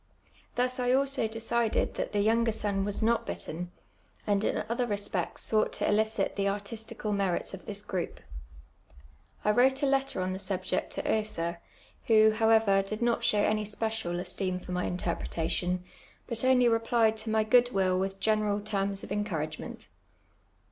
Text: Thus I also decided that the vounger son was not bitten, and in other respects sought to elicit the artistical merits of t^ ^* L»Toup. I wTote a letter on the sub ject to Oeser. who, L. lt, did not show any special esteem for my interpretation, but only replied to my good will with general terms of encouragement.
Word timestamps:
Thus 0.55 0.79
I 0.79 0.93
also 0.93 1.27
decided 1.27 1.93
that 1.93 2.11
the 2.11 2.25
vounger 2.25 2.51
son 2.51 2.83
was 2.83 3.03
not 3.03 3.23
bitten, 3.27 3.69
and 4.25 4.43
in 4.43 4.63
other 4.67 4.87
respects 4.87 5.43
sought 5.43 5.71
to 5.73 5.87
elicit 5.87 6.35
the 6.35 6.49
artistical 6.49 7.13
merits 7.13 7.53
of 7.53 7.65
t^ 7.65 7.65
^* 7.65 7.67
L»Toup. 7.69 8.17
I 9.45 9.51
wTote 9.51 9.83
a 9.83 9.85
letter 9.85 10.19
on 10.21 10.33
the 10.33 10.39
sub 10.39 10.63
ject 10.63 10.89
to 10.93 11.03
Oeser. 11.03 11.57
who, 12.07 12.33
L. 12.39 12.49
lt, 12.49 12.87
did 12.87 13.03
not 13.03 13.23
show 13.23 13.43
any 13.43 13.63
special 13.63 14.19
esteem 14.19 14.57
for 14.57 14.71
my 14.71 14.85
interpretation, 14.85 15.83
but 16.25 16.43
only 16.43 16.67
replied 16.67 17.15
to 17.17 17.29
my 17.29 17.43
good 17.43 17.71
will 17.71 17.99
with 17.99 18.19
general 18.19 18.59
terms 18.59 19.03
of 19.03 19.11
encouragement. 19.11 19.87